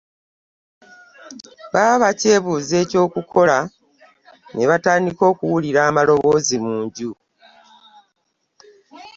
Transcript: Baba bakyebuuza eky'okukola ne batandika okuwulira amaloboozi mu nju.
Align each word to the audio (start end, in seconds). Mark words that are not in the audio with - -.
Baba 1.73 1.95
bakyebuuza 2.03 2.75
eky'okukola 2.83 3.57
ne 4.53 4.63
batandika 4.69 5.23
okuwulira 5.31 5.79
amaloboozi 5.89 6.55
mu 6.65 6.75
nju. 6.83 7.11